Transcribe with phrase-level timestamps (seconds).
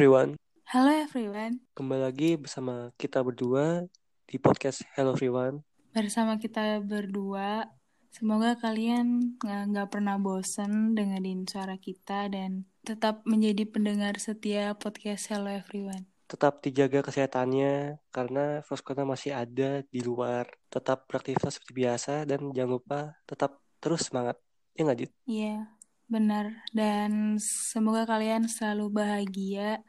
[0.00, 0.32] everyone,
[0.72, 3.84] Halo everyone, kembali lagi bersama kita berdua
[4.24, 5.60] di podcast Hello Everyone.
[5.92, 7.68] bersama kita berdua.
[8.08, 15.52] Semoga kalian nggak pernah bosen dengerin suara kita dan tetap menjadi pendengar setia podcast Hello
[15.52, 16.08] Everyone.
[16.32, 20.48] Tetap dijaga kesehatannya karena virus corona masih ada di luar.
[20.72, 24.40] Tetap beraktivitas seperti biasa dan jangan lupa tetap terus semangat.
[24.72, 25.12] Ya nggak?
[25.28, 25.68] Iya,
[26.10, 26.66] benar.
[26.74, 29.80] Dan semoga kalian selalu bahagia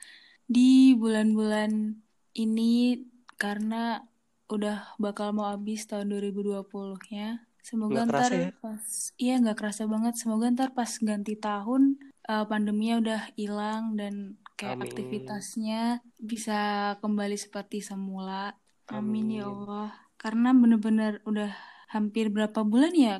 [0.46, 1.98] di bulan-bulan
[2.38, 3.02] ini
[3.36, 4.06] karena
[4.52, 7.42] udah bakal mau habis tahun 2020-nya.
[7.62, 8.50] Semoga Nggak ntar ya?
[8.58, 8.84] pas,
[9.18, 10.14] iya nggak kerasa banget.
[10.18, 11.98] Semoga ntar pas ganti tahun
[12.30, 14.86] eh, pandeminya udah hilang dan kayak Amin.
[14.90, 15.82] aktivitasnya
[16.22, 18.54] bisa kembali seperti semula.
[18.90, 19.66] Amin ya Amin.
[19.66, 19.90] Allah.
[20.22, 21.50] Karena bener-bener udah
[21.90, 23.16] hampir berapa bulan ya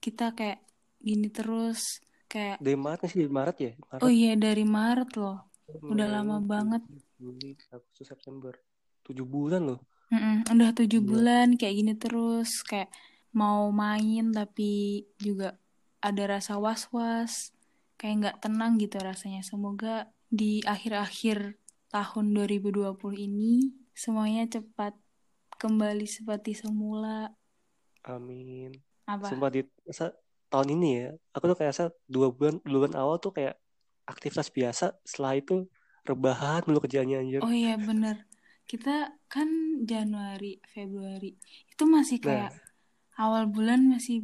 [0.00, 0.60] kita kayak
[1.00, 3.18] gini terus kayak Dari Maret sih?
[3.26, 3.72] Dari Maret ya?
[3.90, 5.38] Maret, oh iya dari Maret loh.
[5.90, 6.82] Udah Mei, lama banget.
[7.18, 8.54] Juli, Agustus, September.
[9.04, 9.80] Tujuh bulan loh.
[10.10, 11.10] Mm-mm, udah tujuh Gila.
[11.10, 12.90] bulan kayak gini terus kayak
[13.30, 15.54] mau main tapi juga
[16.02, 17.54] ada rasa was-was
[17.94, 21.54] kayak nggak tenang gitu rasanya semoga di akhir-akhir
[21.94, 22.90] tahun 2020
[23.26, 24.98] ini semuanya cepat
[25.62, 27.30] kembali seperti semula
[28.02, 28.74] Amin.
[29.06, 29.62] apa Sumpah di
[30.52, 31.74] tahun ini ya, aku tuh kayak
[32.14, 33.54] dua bulan dua bulan awal tuh kayak
[34.12, 35.54] aktivitas biasa, setelah itu
[36.08, 37.42] rebahan dulu kerjaannya anjir.
[37.44, 38.16] oh iya bener
[38.70, 38.90] kita
[39.32, 39.48] kan
[39.90, 41.26] Januari Februari
[41.72, 42.52] itu masih Nah, kayak
[43.22, 44.14] awal bulan masih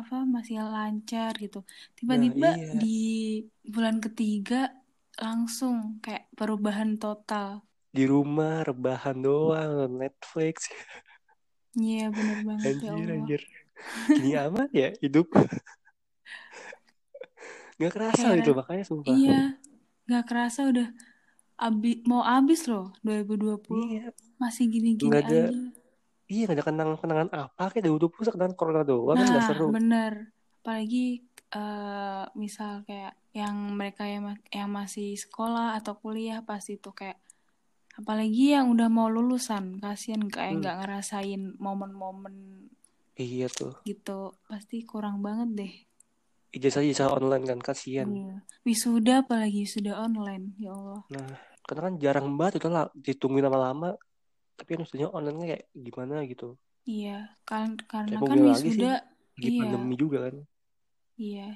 [0.00, 1.58] apa masih lancar gitu.
[1.98, 2.72] Tiba-tiba iya.
[2.82, 2.98] di
[3.74, 4.70] bulan ketiga
[5.24, 7.50] langsung kayak perubahan total.
[7.96, 10.56] di rumah rebahan doang Netflix
[11.84, 13.16] Iya bener banget ya anjir Allah.
[13.16, 13.42] anjir
[14.08, 15.26] gini amat ya hidup.
[17.74, 19.10] Nggak kerasa Kayak gitu makanya sumpah.
[19.10, 19.40] Iya
[20.04, 20.88] nggak kerasa udah
[21.56, 24.04] abi mau habis loh 2020 iya.
[24.36, 25.50] Masih gini-gini nggak ada aja.
[26.26, 29.66] iya nggak ada kenangan kenangan apa kayak 2020 kenangan corona doang kan nggak Nah seru.
[29.70, 30.12] bener.
[30.60, 31.06] Apalagi
[31.50, 37.18] eh, misal kayak yang mereka yang ma- yang masih sekolah atau kuliah pasti tuh kayak
[37.94, 42.66] apalagi yang udah mau lulusan kasihan kayak Hmm, nggak ngerasain momen-momen
[43.18, 43.74] iya tuh.
[43.86, 44.34] Gitu.
[44.46, 45.72] Pasti kurang banget deh.
[46.54, 48.06] Ijazah ijazah online kan kasihan.
[48.10, 48.36] Iya.
[48.62, 51.02] Wisuda apalagi wisuda online ya Allah.
[51.10, 51.28] Nah
[51.64, 53.98] karena kan jarang banget udah lah ditungguin lama-lama.
[54.54, 56.54] Tapi kan wisudanya online kayak gimana gitu.
[56.86, 58.92] Iya kan karena kan wisuda
[59.34, 59.60] lagi iya.
[59.66, 60.36] pandemi juga kan.
[61.18, 61.48] Iya.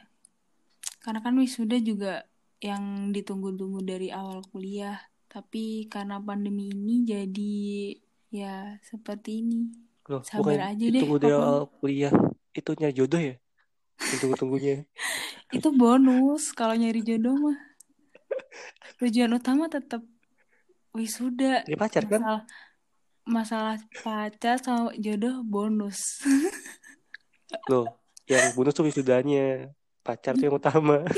[0.99, 2.27] Karena kan wisuda juga
[2.59, 4.99] yang ditunggu-tunggu dari awal kuliah.
[5.31, 7.57] Tapi karena pandemi ini jadi
[8.29, 12.13] ya seperti ini loh sabar bukan aja deh pokoknya awal kuliah.
[12.57, 13.35] Itu nyari jodoh ya?
[14.19, 14.89] Tunggu-tunggunya.
[15.57, 17.59] Itu bonus kalau nyari jodoh mah.
[18.99, 20.03] Tujuan utama tetap
[20.97, 21.63] wisuda.
[21.69, 22.21] Ini pacar kan?
[22.25, 22.43] Masalah
[23.29, 26.25] masalah pacar sama jodoh bonus.
[27.71, 29.71] Loh, yang bonus tuh wisudanya.
[30.01, 31.05] Pacar tuh yang utama.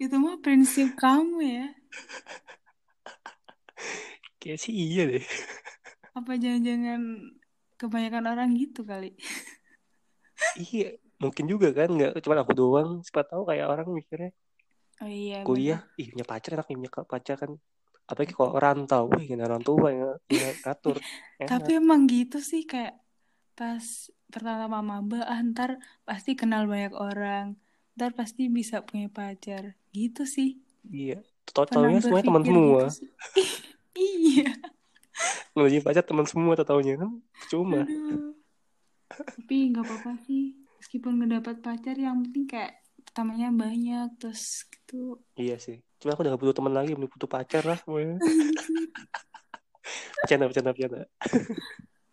[0.00, 1.66] itu mah prinsip kamu ya
[4.40, 5.24] Kayak sih iya deh.
[6.18, 7.02] apa jangan-jangan
[7.78, 9.14] kebanyakan orang gitu kali
[10.58, 11.92] Iya, mungkin juga kan.
[11.92, 13.04] Nggak cuma aku doang.
[13.04, 14.32] Siapa tahu kayak orang mikirnya
[15.00, 17.52] oh iya bener kuliah, ih punya pacar enak punya pacar kan.
[18.04, 20.96] Apalagi kalau rantau, wih nggak orang tua yang, yang ngatur.
[21.52, 23.00] tapi emang gitu sih kayak
[23.56, 27.60] pas pertama maba ah, ntar pasti kenal banyak orang
[27.96, 31.20] ntar pasti bisa punya pacar gitu sih Iya.
[31.50, 32.84] Tahu-taunya semuanya teman semua.
[32.88, 33.04] gitu
[34.00, 34.56] iya
[35.52, 37.12] punya pacar teman semua tahu-taunya kan.
[37.52, 37.84] Cuma.
[37.84, 38.32] aduh
[39.10, 45.18] tapi nggak apa-apa sih meskipun nggak dapat pacar yang penting kayak pertamanya banyak terus gitu
[45.34, 45.82] Iya sih.
[45.98, 48.16] Cuma aku udah gak butuh teman lagi, udah butuh pacar lah semuanya.
[50.22, 51.02] Bercanda, bercanda, bercanda.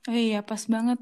[0.10, 0.98] oh iya pas banget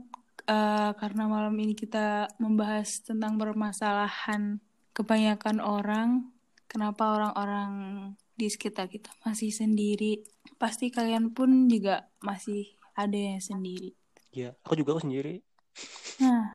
[0.50, 4.60] eh, karena malam ini kita membahas tentang permasalahan
[4.92, 6.10] kebanyakan orang
[6.68, 7.72] kenapa orang-orang
[8.36, 10.22] di sekitar kita masih sendiri
[10.56, 13.96] pasti kalian pun juga masih ada yang sendiri
[14.30, 15.40] Iya, aku juga aku sendiri.
[16.20, 16.52] nah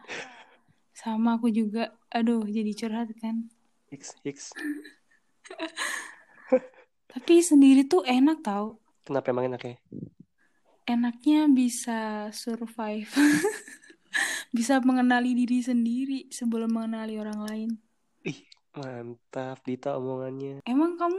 [0.93, 3.49] sama aku juga aduh jadi curhat kan
[3.89, 4.53] X, X.
[7.11, 9.75] tapi sendiri tuh enak tau Kenapa emang enak ya?
[10.87, 13.09] enaknya bisa survive
[14.57, 17.71] bisa mengenali diri sendiri sebelum mengenali orang lain
[18.23, 18.45] Ih,
[18.77, 20.61] mantap Dita omongannya.
[20.67, 21.19] emang kamu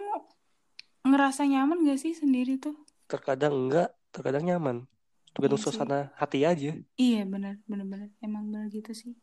[1.11, 2.75] ngerasa nyaman gak sih sendiri tuh
[3.11, 4.77] Terkadang enggak, terkadang nyaman.
[5.35, 5.71] Tergantung Iya sih.
[5.71, 6.71] suasana hati aja.
[6.99, 9.13] iya benar benar benar emang benar gitu sih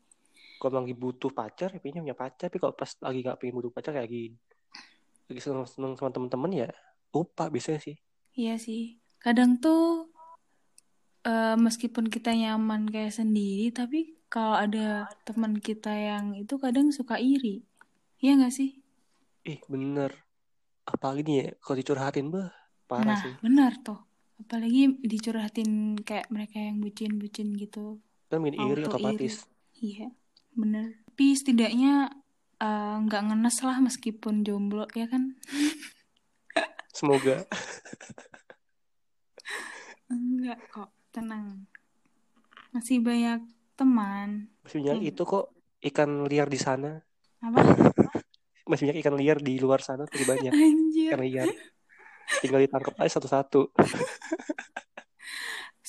[0.61, 2.51] Kalau lagi butuh pacar, ya punya pacar.
[2.51, 4.25] Tapi kalau pas lagi gak pengen butuh pacar, kayak lagi
[5.29, 6.69] lagi seneng-seneng sama temen-temen ya
[7.13, 7.97] lupa biasanya sih
[8.39, 8.83] Iya sih.
[9.25, 10.09] Kadang tuh
[11.31, 13.99] eh, meskipun kita nyaman kayak sendiri, tapi
[14.33, 14.87] kalau ada
[15.27, 17.65] teman kita yang itu kadang suka iri.
[18.23, 18.71] Iya nggak sih?
[19.51, 20.13] ih bener
[20.95, 22.49] apalagi nih ya kalau dicurhatin bah
[22.91, 23.99] parah Nah, sih benar tuh.
[24.43, 24.81] Apalagi
[25.13, 25.71] dicurhatin
[26.09, 27.99] kayak mereka yang bucin-bucin gitu.
[28.31, 29.35] kan bikin iri otomatis
[29.79, 30.07] Iya,
[30.59, 30.87] bener.
[31.07, 31.93] Tapi setidaknya
[32.67, 35.23] eh, nggak ngenes lah meskipun jomblo, ya kan?
[36.95, 37.47] semoga
[40.09, 41.69] Enggak kok, tenang.
[42.73, 43.41] Masih banyak
[43.79, 44.49] teman.
[44.63, 45.11] masih banyak Hmm.
[45.11, 45.45] itu kok
[45.89, 46.91] ikan liar di sana
[47.43, 47.59] Apa?
[48.71, 51.13] masih banyak ikan liar di luar sana masih banyak Anjir.
[51.13, 51.49] ikan liar
[52.43, 53.61] tinggal ditangkap aja satu-satu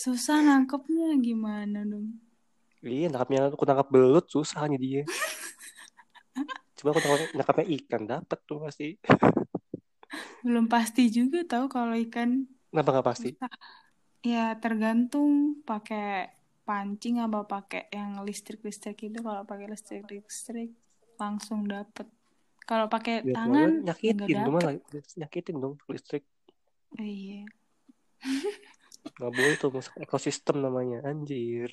[0.03, 2.07] Susah nangkepnya gimana dong?
[2.93, 5.01] iya nangkapnya aku tangkap belut susah nih dia
[6.77, 8.85] coba aku tangkap nangkapnya ikan dapat tuh pasti
[10.45, 12.29] Belum pasti juga tahu kalau ikan
[12.71, 13.49] kenapa nggak pasti susah.
[14.33, 15.31] Ya tergantung
[15.69, 16.01] pakai
[16.67, 19.17] pancing apa pakai yang listrik-listrik itu.
[19.27, 20.69] Kalau pakai listrik-listrik
[21.21, 22.07] langsung dapet.
[22.69, 25.01] Kalau pakai Ya, tangan ya nyakitin dong dapet.
[25.17, 26.21] nyakitin dong listrik
[27.01, 27.41] iya.
[29.17, 31.71] nggak boleh tuh masuk ekosistem namanya anjir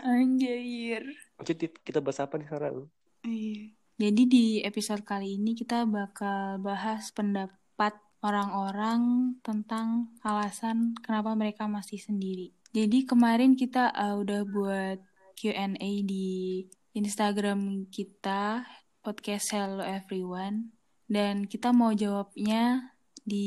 [0.00, 1.02] Anjir.
[1.44, 1.76] Dit.
[1.84, 2.88] kita bahas apa nih sekarang
[3.20, 3.74] Iya.
[3.96, 11.98] Jadi di episode kali ini kita bakal bahas pendapat orang-orang tentang alasan kenapa mereka masih
[11.98, 12.54] sendiri.
[12.70, 14.98] Jadi kemarin kita uh, udah buat
[15.34, 16.62] Q&A di
[16.92, 18.62] Instagram kita
[19.06, 20.74] podcast Hello Everyone
[21.06, 22.90] dan kita mau jawabnya
[23.22, 23.46] di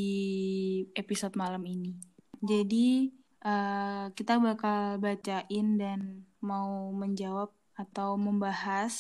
[0.96, 2.00] episode malam ini.
[2.40, 3.12] Jadi
[3.44, 8.96] uh, kita bakal bacain dan mau menjawab atau membahas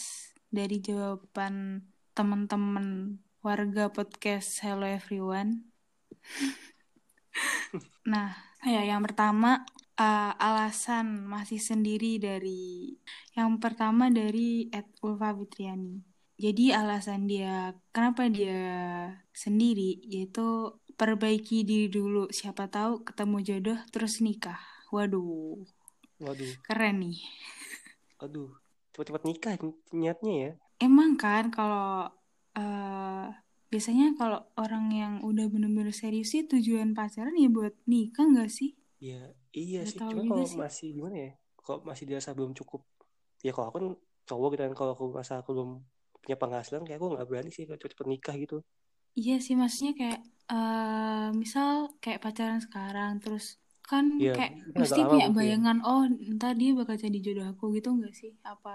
[0.52, 5.64] dari jawaban teman-teman warga podcast Hello Everyone.
[8.10, 8.34] Nah,
[8.66, 9.64] ya yang pertama
[9.96, 12.98] uh, alasan masih sendiri dari
[13.38, 16.09] yang pertama dari Ed Ulfa Fitriani.
[16.39, 18.56] Jadi alasan dia kenapa dia
[19.44, 20.47] sendiri yaitu
[21.00, 22.31] perbaiki diri dulu.
[22.38, 24.59] Siapa tahu ketemu jodoh terus nikah.
[24.95, 25.59] Waduh,
[26.24, 27.19] waduh keren nih.
[28.24, 28.50] aduh
[28.94, 29.53] cepat-cepat nikah
[30.00, 30.51] niatnya ya
[30.88, 32.07] Emang kan kalau
[32.59, 33.25] eh
[33.71, 38.69] biasanya kalau orang yang udah bener-bener serius sih tujuan pacaran ya buat nikah nggak sih?
[39.00, 39.19] ya
[39.56, 40.59] iya sih cuma kalau sih.
[40.63, 41.31] masih gimana ya
[41.63, 42.81] kalau masih dirasa belum cukup
[43.45, 43.88] ya kalau aku kan
[44.27, 45.71] cowok gitu kan kalau aku merasa aku belum
[46.24, 48.57] punya penghasilan kayak aku nggak berani sih cepet-cepet nikah gitu.
[49.19, 50.19] Iya sih maksudnya kayak
[50.54, 51.69] eh misal
[52.04, 53.45] kayak pacaran sekarang terus
[53.89, 56.01] kan Iya, kayak mungkin agak mesti punya bayangan oh
[56.36, 58.31] ntar dia bakal jadi jodoh aku gitu nggak sih?
[58.54, 58.74] Apa?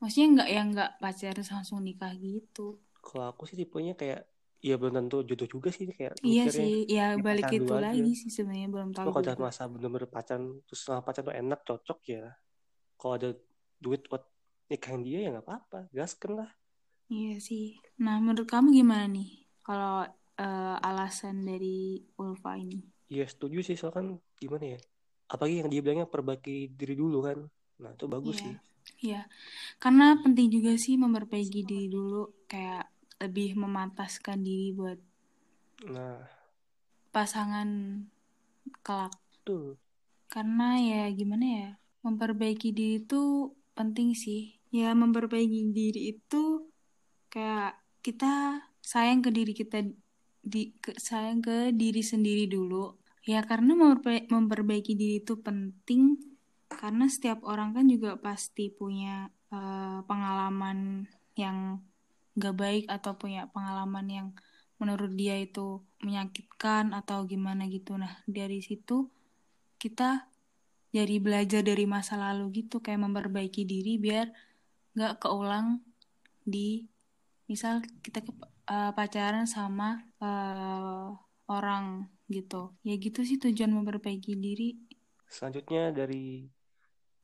[0.00, 2.66] Maksudnya nggak yang nggak pacaran langsung nikah gitu?
[3.06, 4.20] kalau aku sih tipenya kayak
[4.68, 7.86] ya belum tentu jodoh juga sih kayak Iya sih, ya ya balik itu aja.
[7.86, 11.60] lagi sih sebenarnya belum tahu kalau udah masa bener-bener pacaran terus sama pacaran tuh enak
[11.68, 12.24] cocok ya.
[12.98, 13.30] Kalau ada
[13.84, 14.24] duit buat
[14.70, 16.50] nikahin dia ya nggak apa-apa gasken lah
[17.16, 17.64] Iya sih.
[18.04, 19.28] Nah, menurut kamu gimana nih
[19.66, 19.94] kalau
[20.44, 21.76] eh, alasan dari
[22.22, 22.78] Ulfa ini?
[23.14, 24.06] Iya setuju sih soalnya kan
[24.42, 24.78] gimana ya
[25.32, 27.38] apalagi yang dia bilangnya perbaiki diri dulu kan
[27.82, 28.42] nah itu bagus Iya.
[28.42, 28.54] sih
[29.06, 29.20] Iya,
[29.82, 32.84] karena penting juga sih memperbaiki diri dulu, kayak
[33.22, 34.98] lebih memantaskan diri buat
[35.86, 36.18] nah
[37.12, 37.68] pasangan
[38.84, 39.12] kelak.
[39.44, 39.78] tuh
[40.32, 41.68] Karena ya gimana ya,
[42.04, 43.22] memperbaiki diri itu
[43.76, 44.40] penting sih.
[44.78, 46.67] Ya memperbaiki diri itu
[47.28, 49.84] kayak kita sayang ke diri kita
[50.40, 52.96] di ke- sayang ke diri sendiri dulu.
[53.28, 56.16] Ya karena memperba- memperbaiki diri itu penting
[56.72, 61.80] karena setiap orang kan juga pasti punya eh, pengalaman yang
[62.36, 64.28] gak baik atau punya pengalaman yang
[64.78, 67.98] menurut dia itu menyakitkan atau gimana gitu.
[67.98, 69.10] Nah, dari situ
[69.82, 70.28] kita
[70.94, 74.30] jadi belajar dari masa lalu gitu kayak memperbaiki diri biar
[74.96, 75.82] gak keulang
[76.46, 76.88] di
[77.48, 78.30] misal kita ke,
[78.68, 81.08] eh, pacaran sama eh,
[81.48, 82.76] orang gitu.
[82.82, 84.76] Ya gitu sih tujuan memperbaiki diri.
[85.26, 86.48] selanjutnya dari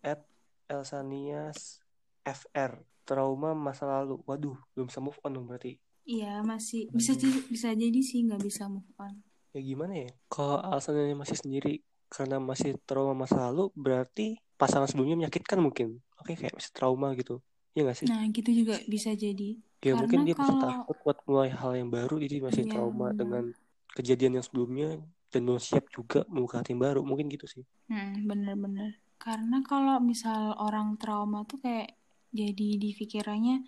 [0.00, 0.20] at
[0.68, 1.80] Elsanias
[2.20, 7.48] FR trauma masa lalu waduh belum bisa move on dong berarti Iya masih bisa jadi-
[7.48, 9.24] bisa jadi sih nggak bisa move on.
[9.52, 11.74] ya gimana ya kalau alasannya masih sendiri
[12.08, 17.40] karena masih trauma masa lalu berarti pasangan sebelumnya menyakitkan mungkin oke kayak masih trauma gitu
[17.74, 19.58] ya nggak sih Nah gitu juga bisa jadi.
[19.80, 22.72] ya mungkin karena dia masih kalau- takut buat mulai hal yang baru jadi masih Iya,
[22.72, 23.44] trauma dengan
[23.90, 24.88] kejadian yang sebelumnya
[25.28, 28.96] dan belum siap juga membuka hati yang baru mungkin gitu sih Hmm, bener-bener.
[29.20, 31.92] Karena kalau misal orang trauma tuh kayak
[32.32, 33.60] jadi di pikirannya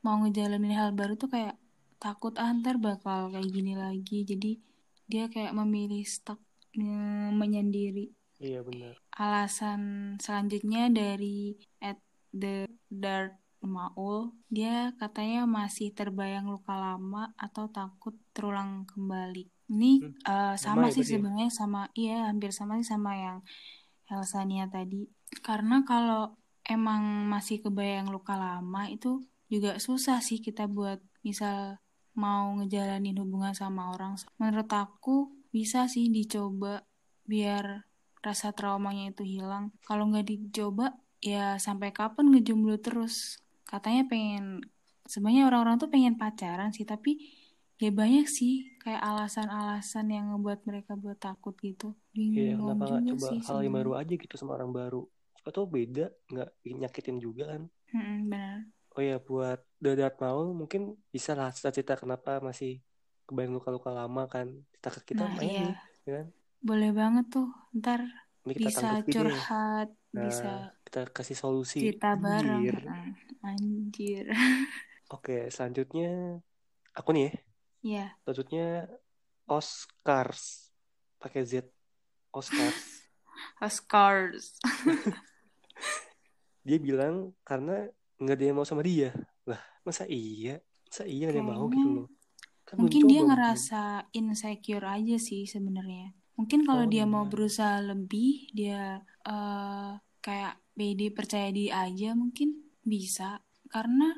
[0.00, 1.54] mau ngejalanin hal baru tuh kayak
[1.98, 4.50] takut antar bakal kayak gini lagi jadi
[5.04, 6.40] dia kayak memilih stuck
[7.32, 8.98] menyendiri Iya benar.
[9.14, 9.80] alasan
[10.18, 11.96] selanjutnya dari at
[12.34, 19.48] the dark Maul dia katanya masih terbayang luka lama atau takut terulang kembali.
[19.72, 21.10] Ini Hmm, eh, Sama sama ya sih ya?
[21.16, 23.38] sebenarnya sama iya hampir sama sih sama yang
[24.12, 25.08] Elsania tadi.
[25.40, 26.36] Karena kalau
[26.68, 31.80] emang masih kebayang luka lama itu juga susah sih kita buat misal
[32.14, 34.20] mau ngejalanin hubungan sama orang.
[34.36, 36.84] Menurut aku bisa sih dicoba
[37.24, 37.88] biar
[38.20, 39.72] rasa traumanya itu hilang.
[39.88, 40.92] Kalau nggak dicoba
[41.30, 43.14] ya sampai kapan ngejomblo terus
[43.70, 44.44] katanya pengen
[45.12, 47.10] sebenarnya orang-orang tuh pengen pacaran sih tapi
[47.82, 48.52] ya banyak sih
[48.82, 51.86] kayak alasan-alasan yang ngebuat mereka buat takut gitu
[52.38, 55.00] Iya, bingung kenapa nggak juga coba sih hal yang baru aja gitu sama orang baru?
[55.36, 56.48] Siapa tahu beda, nggak
[56.80, 57.62] nyakitin juga kan?
[57.94, 58.64] Mm-mm, benar
[58.96, 60.82] Oh ya, buat Dark Maul mungkin
[61.14, 62.70] bisa lah cerita-cerita kenapa masih
[63.26, 64.46] kebayang luka-luka lama kan?
[64.70, 65.72] Cerita ke kita nah iya nih,
[66.06, 66.26] ya kan?
[66.68, 67.46] boleh banget tuh
[67.78, 68.00] ntar
[68.54, 69.88] kita bisa curhat
[70.22, 70.58] bisa Nah,
[70.94, 71.82] kita kasih solusi.
[71.82, 72.78] cerita bareng Anjir.
[73.42, 74.26] Anjir
[75.14, 76.38] Oke, selanjutnya
[76.94, 77.32] aku nih ya.
[77.82, 78.66] ya Selanjutnya
[79.50, 80.70] Oscars.
[81.18, 81.66] Pakai Z.
[82.30, 83.10] Oscars.
[83.66, 84.62] Oscars
[86.66, 87.86] Dia bilang karena
[88.20, 89.10] nggak ada yang mau sama dia.
[89.50, 90.58] Lah, masa iya?
[90.88, 92.08] Masa iya nggak ada yang mau gitu loh?
[92.64, 93.82] Kan mungkin dia ngerasa
[94.16, 97.30] insecure aja sih sebenarnya mungkin kalau Oh dia mau iya.
[97.30, 99.92] berusaha lebih dia eh,
[100.24, 103.40] kayak pede percaya diri aja mungkin bisa.
[103.70, 104.12] Karena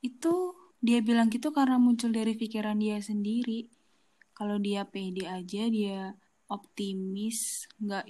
[0.00, 3.68] itu dia bilang gitu karena muncul dari pikiran dia sendiri.
[4.32, 6.16] Kalau dia pede aja dia
[6.48, 8.04] optimis nggak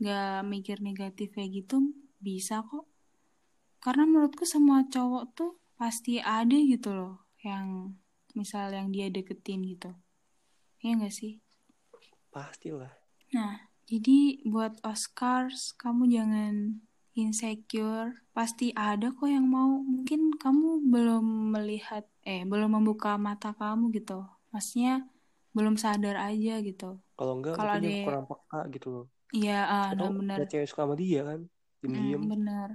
[0.00, 1.92] nggak mikir negatif kayak gitu
[2.22, 2.86] bisa kok.
[3.80, 7.96] Karena menurutku semua cowok tuh pasti ada gitu loh yang
[8.36, 9.90] misal yang dia deketin gitu.
[10.80, 11.40] Ya nggak sih?
[12.30, 12.94] Pastilah.
[13.34, 16.54] nah jadi buat Oscars kamu jangan
[17.22, 21.24] insecure pasti ada kok yang mau mungkin kamu belum
[21.54, 24.12] melihat eh belum membuka mata kamu gitu
[24.52, 24.92] maksudnya
[25.56, 26.84] belum sadar aja gitu
[27.16, 29.04] Kalau enggak kalau ada dia kurang peka gitu loh.
[29.36, 31.40] iya ah, nah bener ada cewek suka sama dia kan?
[31.82, 32.22] Diem-diem.
[32.22, 32.68] Mm, bener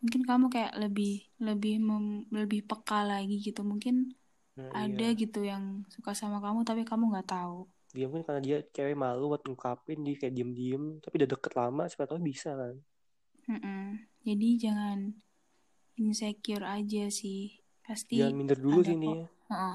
[0.00, 1.10] mungkin kamu kayak lebih
[1.46, 3.96] lebih mem- lebih peka lagi gitu mungkin
[4.56, 5.16] Nah, ada iya.
[5.22, 5.64] gitu yang
[5.94, 7.56] suka sama kamu tapi kamu nggak tahu
[7.94, 10.84] Dia mungkin karena dia cewek malu buat ngungkapin dia kayak diem-diem.
[11.02, 12.74] Tapi udah deket lama siapa tahu bisa kan.
[13.46, 14.02] Mm-mm.
[14.26, 15.14] jadi jangan
[15.96, 19.26] insecure aja sih pasti Jangan minder dulu sih ini ya.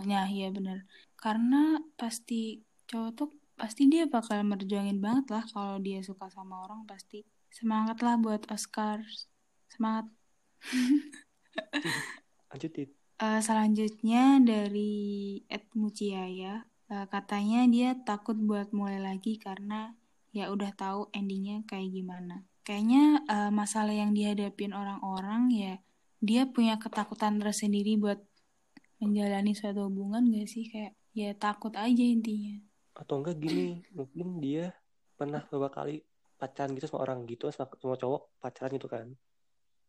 [0.04, 0.84] Ya iya bener
[1.16, 2.60] karena pasti
[2.92, 8.04] cowok tuh pasti dia bakal merjuangin banget lah kalau dia suka sama orang pasti semangat
[8.04, 9.00] lah buat Oscar
[9.72, 10.12] semangat
[12.52, 12.90] Lanjutin.
[13.22, 19.94] Eh, selanjutnya dari Ed Muciaya eh, katanya dia takut buat mulai lagi karena
[20.34, 22.44] ya udah tahu endingnya kayak gimana.
[22.62, 25.74] Kayaknya eh, masalah yang dihadapin orang-orang ya
[26.22, 28.22] dia punya ketakutan tersendiri buat
[29.02, 32.62] menjalani suatu hubungan gak sih kayak ya takut aja intinya.
[32.94, 34.70] Atau enggak gini, mungkin dia
[35.18, 36.06] pernah beberapa kali
[36.38, 39.08] pacaran gitu sama orang gitu sama, sama cowok pacaran gitu kan.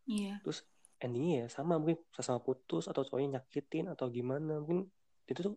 [0.08, 0.40] Iya.
[0.40, 0.64] Terus
[1.02, 4.86] endingnya ya sama mungkin sama putus atau cowoknya nyakitin atau gimana mungkin
[5.26, 5.54] itu tuh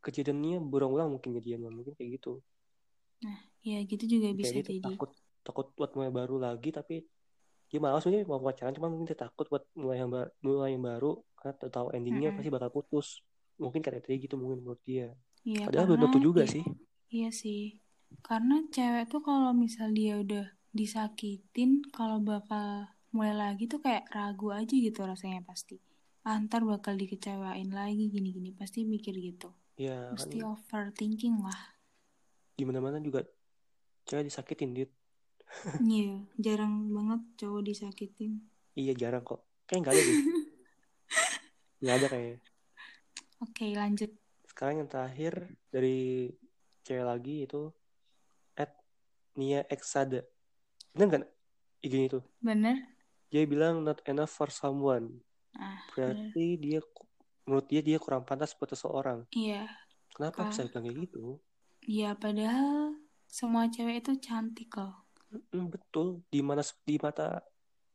[0.00, 2.38] kejadiannya berulang-ulang mungkin jadiannya mungkin kayak gitu
[3.26, 4.94] Nah, ya gitu juga kayak bisa dia tuh jadi.
[4.94, 5.10] takut
[5.48, 6.96] takut buat mulai baru lagi tapi
[7.68, 10.84] dia malas sebenarnya mau pacaran cuma mungkin dia takut buat mulai yang baru mulai yang
[10.90, 12.36] baru karena tahu endingnya Mm-mm.
[12.36, 13.08] pasti bakal putus
[13.62, 15.06] mungkin kayak dia gitu mungkin menurut dia
[15.48, 16.64] Iya, padahal belum tentu juga ya, sih
[17.18, 17.60] Iya sih.
[18.26, 20.44] Karena cewek tuh kalau misal dia udah
[20.78, 22.66] disakitin, kalau bakal
[23.16, 25.74] mulai lagi tuh kayak ragu aja gitu rasanya pasti.
[26.26, 28.50] Ah, ntar bakal dikecewain lagi gini-gini.
[28.60, 29.48] Pasti mikir gitu.
[29.78, 31.60] ya kan Mesti overthinking lah.
[32.58, 33.20] di mana-mana juga
[34.08, 34.90] cewek disakitin dit
[35.78, 38.32] Iya, jarang banget cowok disakitin.
[38.74, 40.18] iya jarang kok kayak nggak ada deh
[41.82, 42.38] nggak ada kayaknya
[43.38, 44.10] Oke, lanjut.
[44.50, 45.32] sekarang yang terakhir
[45.70, 46.26] dari
[46.82, 47.70] cewek lagi itu
[48.54, 48.74] at
[49.34, 50.26] Nia Exada
[50.90, 51.24] bener nggak
[51.80, 52.76] IG itu Bener?
[53.30, 55.22] dia bilang not enough for someone
[55.54, 56.14] Ah, bener.
[56.18, 56.80] berarti dia
[57.46, 59.70] menurut dia dia kurang pantas buat seseorang Iya.
[60.10, 61.22] kenapa bisa bilang kayak gitu
[61.82, 65.07] Iya, padahal semua cewek itu cantik loh.
[65.28, 67.36] Mm, betul di mana di mata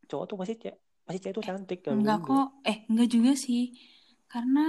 [0.05, 2.29] cowok tuh pasti cewek pasti cewek itu cantik kan Enggak juga.
[2.29, 3.63] kok, eh enggak juga sih.
[4.29, 4.65] Karena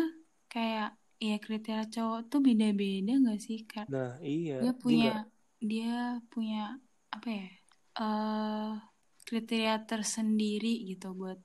[0.48, 0.90] kayak
[1.20, 3.58] ya kriteria cowok tuh beda-beda enggak sih?
[3.68, 5.20] Kayak nah iya dia dia punya nggak
[5.64, 5.94] dia
[6.32, 6.62] punya
[7.12, 7.46] apa ya?
[7.94, 8.72] eh
[9.24, 11.38] kriteria tersendiri gitu buat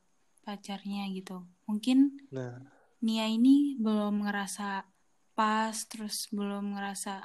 [0.47, 1.45] pacarnya gitu.
[1.67, 2.55] Mungkin nah
[2.99, 4.83] Nia ini belum ngerasa
[5.35, 7.23] pas terus belum ngerasa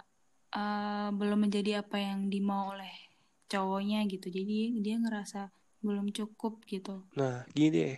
[0.55, 3.04] uh, belum menjadi apa yang dimau oleh
[3.49, 4.31] cowoknya gitu.
[4.33, 5.53] Jadi dia ngerasa
[5.85, 7.05] belum cukup gitu.
[7.15, 7.95] Nah gini deh.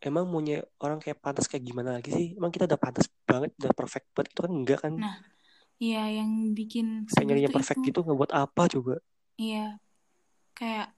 [0.00, 2.26] Emang maunya orang kayak pantas kayak gimana lagi sih?
[2.38, 4.52] Emang kita udah pantas banget udah perfect banget itu kan?
[4.52, 4.94] Enggak kan?
[4.96, 5.16] Nah
[5.76, 7.88] iya yang bikin pengennya perfect itu.
[7.92, 8.94] gitu ngebuat apa coba?
[9.36, 9.76] Iya.
[10.56, 10.96] Kayak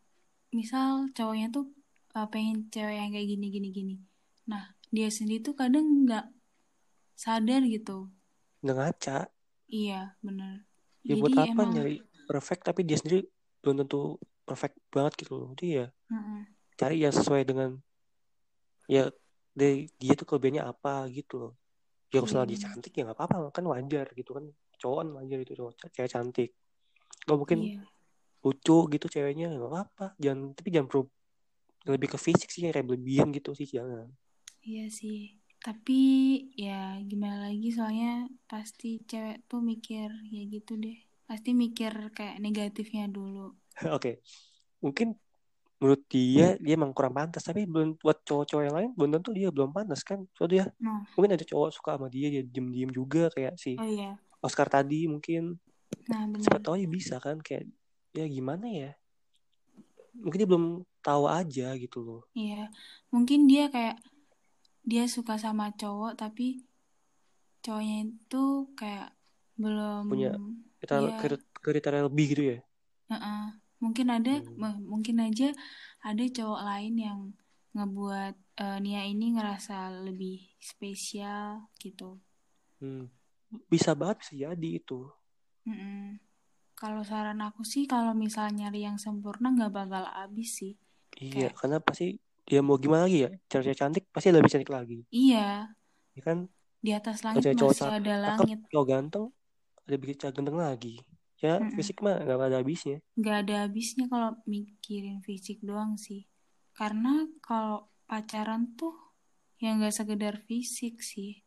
[0.52, 1.72] misal cowoknya tuh
[2.14, 3.94] uh, pengen cewek yang kayak gini gini gini.
[4.46, 6.30] Nah dia sendiri tuh kadang nggak
[7.16, 8.12] sadar gitu.
[8.62, 9.18] Nggak ngaca.
[9.66, 10.68] Iya bener.
[11.02, 11.70] Ya Jadi buat apa emang...
[11.74, 11.96] nyari
[12.28, 13.26] perfect tapi dia sendiri
[13.62, 15.50] belum tentu perfect banget gitu loh.
[15.54, 16.40] Dia mm -mm.
[16.76, 17.78] cari yang sesuai dengan
[18.90, 19.08] ya
[19.54, 21.52] dia, dia tuh kelebihannya apa gitu loh.
[22.12, 24.44] Ya kalau dia cantik ya nggak apa-apa kan wajar gitu kan.
[24.76, 26.50] Cowok kan wajar itu cowok cewek cantik.
[27.22, 27.86] Gak mungkin yeah.
[28.42, 30.06] lucu gitu ceweknya nggak apa-apa.
[30.18, 31.04] Jangan tapi jangan perlu
[31.86, 34.10] lebih ke fisik sih kayak berlebihan gitu sih jangan.
[34.60, 35.38] Iya sih.
[35.62, 36.00] Tapi
[36.58, 43.08] ya gimana lagi soalnya pasti cewek tuh mikir ya gitu deh pasti mikir kayak negatifnya
[43.08, 43.54] dulu.
[43.88, 43.98] Oke.
[43.98, 44.14] Okay.
[44.82, 45.14] mungkin
[45.78, 49.48] menurut dia dia emang kurang pantas tapi belum buat cowok-cowok yang lain belum tentu dia
[49.50, 50.22] belum pantas kan?
[50.38, 51.02] So dia nah.
[51.18, 54.14] mungkin ada cowok suka sama dia dia diem-diem juga kayak si oh, iya.
[54.42, 55.58] Oscar tadi mungkin.
[56.10, 57.66] Nah, siapa tahu ya bisa kan kayak
[58.14, 58.90] ya gimana ya?
[60.18, 60.66] Mungkin dia belum
[61.02, 62.22] tahu aja gitu loh.
[62.34, 62.70] Iya.
[63.10, 63.98] Mungkin dia kayak
[64.82, 66.62] dia suka sama cowok tapi
[67.62, 69.14] cowoknya itu kayak
[69.54, 70.34] belum punya
[70.82, 72.58] kita ya, kriteria lebih gitu ya?
[73.06, 73.44] Uh -uh.
[73.82, 74.82] mungkin ada hmm.
[74.86, 75.50] mungkin aja
[76.02, 77.20] ada cowok lain yang
[77.72, 82.18] ngebuat uh, Nia ini ngerasa lebih spesial gitu.
[82.82, 83.06] Hmm.
[83.70, 85.06] bisa banget bisa jadi itu.
[85.62, 86.04] Mm -mm.
[86.74, 90.74] kalau saran aku sih kalau misalnya nyari yang sempurna nggak bakal habis sih.
[91.20, 91.52] Iya Kayak...
[91.60, 92.06] karena pasti
[92.48, 93.30] ya mau gimana lagi ya?
[93.46, 95.04] Cewek cantik pasti lebih cantik lagi.
[95.12, 95.68] Iya.
[96.16, 96.48] Ya kan?
[96.82, 98.58] Di atas langit masih cowok ada langit.
[98.72, 99.26] cowok ganteng
[99.88, 100.94] ada cewek ganteng lagi
[101.42, 101.74] ya mm -mm.
[101.74, 106.26] fisik mah gak ada habisnya gak ada habisnya kalau mikirin fisik doang sih
[106.72, 108.94] karena kalau pacaran tuh
[109.58, 111.42] yang gak sekedar fisik sih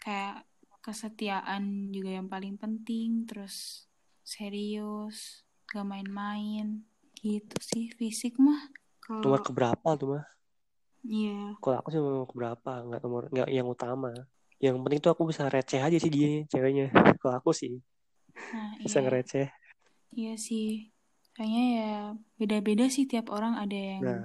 [0.00, 0.48] kayak
[0.80, 3.88] kesetiaan juga yang paling penting terus
[4.24, 6.86] serius gak main-main
[7.20, 8.70] gitu sih fisik mah
[9.06, 9.22] Kalo...
[9.22, 10.24] Nomor keberapa tuh mah?
[11.06, 11.54] Iya.
[11.54, 11.62] Yeah.
[11.62, 14.10] Kalau aku sih nomor keberapa, nggak nomor nggak yang utama.
[14.62, 16.88] Yang penting tuh aku bisa receh aja sih dia ceweknya.
[17.20, 17.76] Kalau aku sih
[18.52, 19.04] nah, bisa iya.
[19.04, 19.46] ngereceh.
[20.16, 20.90] Iya sih.
[21.36, 21.92] Kayaknya ya
[22.40, 24.24] beda-beda sih tiap orang ada yang nah.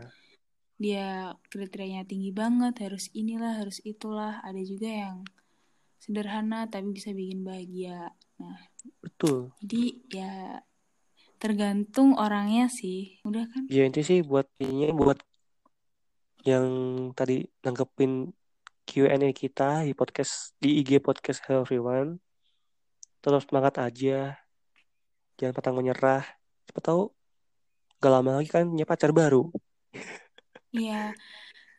[0.79, 4.39] dia kriterianya tinggi banget, harus inilah, harus itulah.
[4.47, 5.17] Ada juga yang
[5.99, 8.15] sederhana tapi bisa bikin bahagia.
[8.39, 8.57] Nah,
[9.03, 9.51] betul.
[9.59, 10.63] Jadi ya
[11.41, 15.17] tergantung orangnya sih udah kan ya itu sih buat ini buat
[16.45, 16.65] yang
[17.17, 18.29] tadi nanggepin
[18.91, 22.19] Q&A kita di podcast di IG podcast Hello Everyone
[23.23, 24.36] terus semangat aja.
[25.39, 26.27] Jangan patah menyerah.
[26.67, 27.08] Siapa tahu
[28.04, 29.47] gak lama lagi kan punya pacar baru.
[30.71, 31.15] Iya.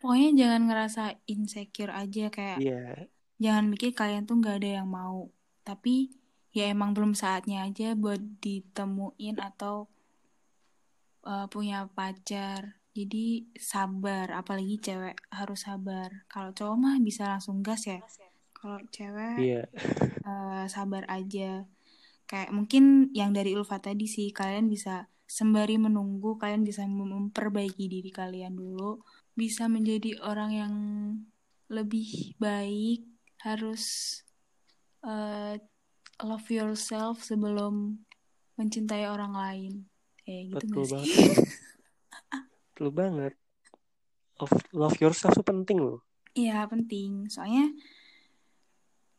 [0.05, 3.09] Pokoknya jangan ngerasa insecure aja kayak iya.
[3.41, 5.33] jangan mikir kalian tuh nggak ada yang mau.
[5.65, 6.13] Tapi
[6.53, 9.89] ya emang belum saatnya aja buat ditemuin atau
[11.25, 16.29] uh, punya pacar jadi sabar apalagi cewek harus sabar.
[16.29, 18.05] Kalau cowok mah bisa langsung gas ya.
[18.53, 19.65] Kalau cewek yeah.
[19.65, 19.65] Iya.
[20.29, 21.65] uh, sabar aja.
[22.29, 28.13] Kayak mungkin yang dari Ulfa tadi sih kalian bisa sembari menunggu kalian bisa memperbaiki diri
[28.13, 29.01] kalian dulu.
[29.33, 30.75] Bisa menjadi orang yang
[31.73, 33.09] lebih baik
[33.41, 34.21] harus
[35.01, 35.57] uh,
[36.21, 38.05] love yourself sebelum
[38.61, 39.73] mencintai orang lain.
[40.29, 41.09] Kayak gitu betul banget
[42.73, 43.37] betul banget.
[44.41, 46.01] Love, love yourself itu penting loh.
[46.33, 47.29] Iya penting.
[47.29, 47.69] Soalnya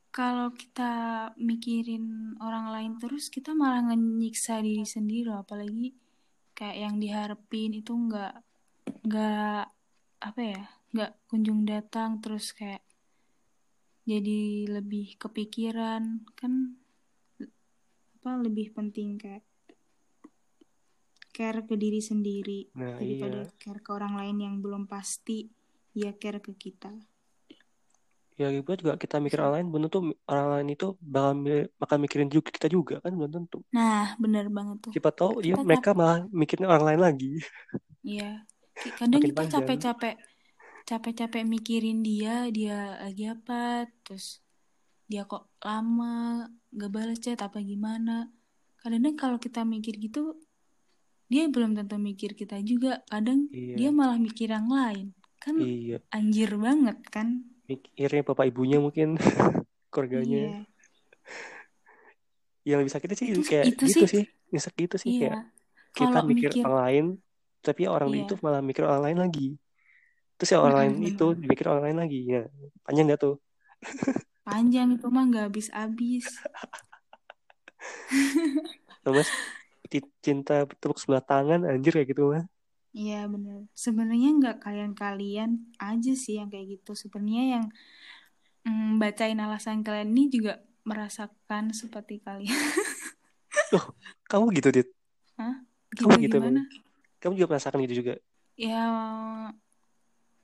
[0.10, 0.92] kalau kita
[1.38, 5.46] mikirin orang lain terus kita malah nyiksa diri sendiri loh.
[5.46, 5.94] Apalagi
[6.58, 8.34] kayak yang diharapin itu nggak
[9.06, 9.64] nggak
[10.26, 10.62] apa ya
[10.98, 12.18] nggak kunjung datang.
[12.18, 12.82] Terus kayak
[14.10, 16.26] jadi lebih kepikiran.
[16.34, 16.82] Kan
[18.18, 19.46] apa lebih penting kayak
[21.34, 23.58] care ke diri sendiri nah, daripada iya.
[23.58, 25.50] care ke orang lain yang belum pasti
[25.98, 26.94] ya care ke kita.
[28.34, 31.34] Ya gitu juga kita mikir orang lain belum tentu orang lain itu bakal
[31.78, 33.66] bakal mikirin juga kita juga kan belum tentu.
[33.74, 34.92] Nah benar banget tuh.
[34.94, 37.34] Siapa tahu ya mereka malah mikirin orang lain lagi.
[38.06, 38.46] Iya.
[38.98, 40.16] Kadang Makin kita capek-capek
[40.84, 44.44] capek-capek mikirin dia dia lagi apa terus
[45.08, 48.34] dia kok lama gak balas chat apa gimana.
[48.82, 50.42] Kadang kalau kita mikir gitu
[51.28, 53.76] dia belum tentu mikir kita juga kadang iya.
[53.76, 55.98] dia malah mikir yang lain kan iya.
[56.10, 59.16] anjir banget kan mikirnya bapak ibunya mungkin
[59.92, 60.60] keluarganya Iya.
[62.66, 64.08] yang lebih sakitnya sih Itu- kayak itu gitu sih.
[64.08, 65.20] sih nyesek gitu sih Iya.
[65.20, 65.42] kayak
[65.94, 67.06] kita Kalau mikir, mikir- orang lain
[67.60, 68.22] tapi orang Iya.
[68.24, 69.48] itu malah mikir orang lain lagi
[70.36, 72.42] terus ya orang lain itu dipikir orang lain lagi ya
[72.82, 73.36] panjang gak tuh
[74.44, 76.28] Panjang itu mah nggak habis-habis.
[79.08, 79.30] Mas
[80.26, 82.46] cinta tepuk sebelah tangan anjir kayak gitu mah
[82.94, 83.66] Iya bener.
[83.74, 85.52] Sebenarnya nggak kalian-kalian
[85.82, 86.94] aja sih yang kayak gitu.
[86.94, 87.66] Sebenarnya yang
[88.70, 92.54] mm, bacain alasan kalian ini juga merasakan seperti kalian.
[94.30, 94.88] kamu gitu dit
[95.94, 96.62] gitu, Kamu gitu, gimana?
[97.22, 98.14] kamu juga merasakan gitu juga
[98.54, 98.86] Ya,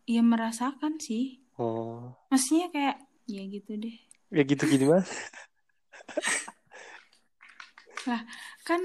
[0.09, 1.45] ya merasakan sih.
[1.61, 2.97] oh Maksudnya kayak
[3.29, 3.93] ya gitu deh.
[4.33, 5.09] ya gitu gini mas
[8.65, 8.81] Kan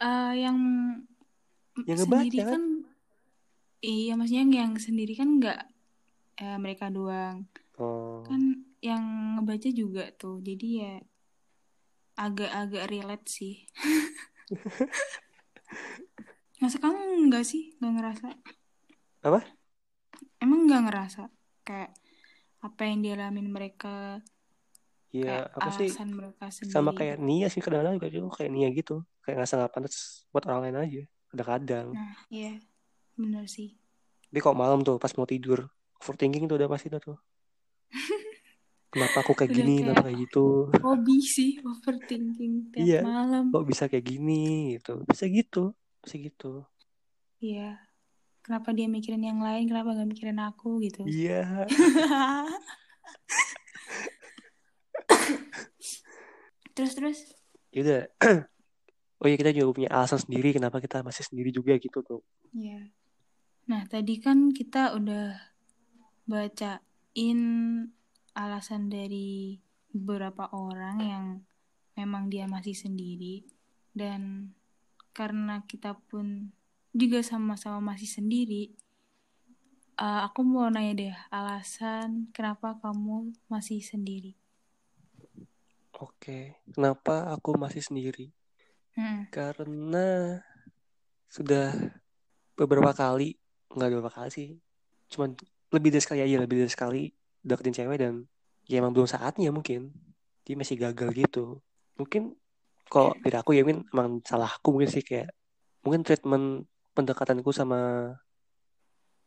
[0.00, 0.58] eh, yang
[1.86, 2.50] Yang ngebaca, sendiri kan?
[2.50, 2.64] kan,
[3.80, 5.60] iya maksudnya yang sendiri kan nggak
[6.38, 7.46] eh, mereka doang.
[7.78, 9.02] oh kan yang
[9.38, 10.94] ngebaca juga tuh jadi ya
[12.16, 13.66] agak-agak relate sih
[16.62, 18.26] masa kamu nggak sih nggak ngerasa
[19.22, 19.40] Apa?
[20.42, 21.30] emang nggak ngerasa
[21.62, 21.94] kayak
[22.58, 24.18] apa yang dialamin mereka
[25.08, 25.90] ya kayak apa sih?
[26.68, 29.00] sama kayak Nia sih kadang-kadang juga juga kayak Nia gitu.
[29.24, 32.56] Kayak nggak pantas buat orang lain aja kadang-kadang nah iya
[33.12, 33.76] bener sih.
[34.28, 35.68] Tapi kok malam tuh pas mau tidur
[36.00, 37.18] overthinking tuh udah pasti tuh tuh.
[38.92, 40.46] Kenapa aku kayak Udah gini kayak- kenapa kayak gitu?
[40.80, 43.00] hobi sih overthinking tiap Iya.
[43.04, 43.44] malam.
[43.52, 45.04] kok bisa kayak gini gitu?
[45.04, 46.64] Bisa gitu bisa gitu.
[47.38, 47.76] Iya
[48.40, 51.04] kenapa dia mikirin yang lain kenapa nggak mikirin aku gitu?
[51.04, 51.68] Iya
[56.78, 57.18] terus terus
[57.74, 58.06] yaudah
[59.20, 62.22] oh iya kita juga punya alasan sendiri kenapa kita masih sendiri juga gitu tuh
[62.54, 62.88] Iya.
[63.68, 65.36] Nah, tadi kan kita udah
[66.24, 67.40] bacain
[68.32, 69.60] alasan dari
[69.92, 71.26] beberapa orang yang
[71.96, 73.44] memang dia masih sendiri
[73.92, 74.52] dan
[75.12, 76.54] karena kita pun
[76.94, 78.72] juga sama-sama masih sendiri,
[79.98, 84.38] eh, aku mau nanya deh alasan kenapa kamu masih sendiri.
[85.98, 86.38] Oke
[86.72, 88.30] kenapa aku masih sendiri?
[88.98, 89.30] Hmm.
[89.30, 90.42] karena
[91.30, 91.70] sudah
[92.58, 93.38] beberapa kali
[93.70, 94.48] nggak beberapa kali sih
[95.06, 95.38] cuman
[95.70, 97.02] lebih dari sekali aja lebih dari sekali
[97.46, 98.26] deketin cewek dan
[98.66, 99.94] ya emang belum saatnya mungkin
[100.44, 101.60] dia masih gagal gitu.
[102.00, 102.32] Mungkin
[102.88, 105.28] kalau dari aku ya mungkin emang salahku mungkin sih kayak
[105.84, 106.64] mungkin treatment
[106.96, 108.12] pendekatanku sama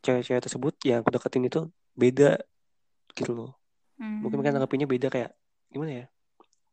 [0.01, 1.61] cewek-cewek tersebut yang aku deketin itu
[1.93, 2.41] beda
[3.13, 3.51] gitu loh.
[4.01, 4.41] Mungkin Hmm.
[4.41, 5.31] mereka nanggapinnya beda kayak
[5.69, 6.05] gimana ya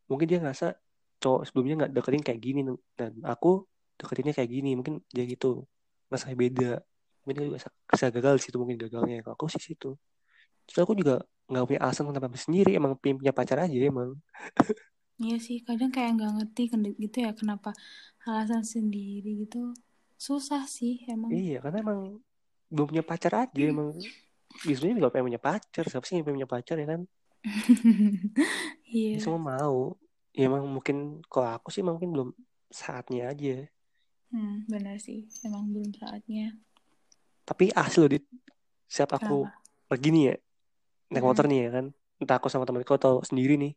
[0.09, 0.75] mungkin dia ngerasa
[1.19, 2.61] cowok sebelumnya nggak deketin kayak gini
[2.95, 3.67] dan aku
[3.99, 5.67] deketinnya kayak gini mungkin dia gitu.
[6.09, 6.73] Ngerasa beda.
[7.27, 7.59] Mungkin dia juga
[7.93, 9.21] bisa gagal di situ mungkin gagalnya.
[9.27, 9.99] Kalau aku sih situ.
[10.65, 14.17] Terus aku juga nggak punya alasan kenapa sendiri emang punya pacar aja emang.
[15.19, 16.63] Iya sih, kadang kayak nggak ngerti
[16.95, 17.75] gitu ya kenapa
[18.23, 19.75] alasan sendiri gitu.
[20.15, 21.35] Susah sih emang.
[21.35, 22.23] iya karena emang
[22.71, 23.91] belum punya pacar aja emang.
[24.63, 27.03] Biasanya juga pengen punya pacar siapa sih yang pengen punya pacar ya kan
[28.93, 29.11] Iya.
[29.13, 29.79] Ini semua mau.
[30.37, 30.97] Ya emang mungkin
[31.33, 32.29] kalau aku sih mungkin belum
[32.81, 33.69] saatnya aja.
[34.33, 36.45] Hmm, benar sih, emang belum saatnya.
[37.49, 38.25] tapi asli loh dit.
[38.95, 39.51] Siap aku Kenapa?
[39.91, 40.35] pergi nih ya?
[41.13, 41.29] Naik Mm-mm.
[41.29, 41.87] motor nih ya kan?
[42.21, 43.73] Entah aku sama temanku atau sendiri nih.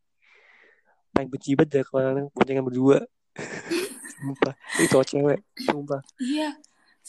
[1.13, 2.97] Paling benci banget ya kalau orang boncengan berdua.
[4.11, 4.53] Sumpah.
[4.91, 5.39] Cowok cewek.
[5.67, 6.01] Sumpah.
[6.25, 6.43] Iya,